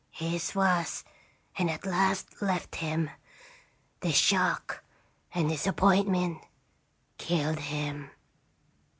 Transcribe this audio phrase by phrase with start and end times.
[0.09, 1.03] His was,
[1.59, 3.11] and at last left him.
[3.99, 4.83] This shock,,
[5.31, 6.41] and disappointment,
[7.19, 8.09] killed him."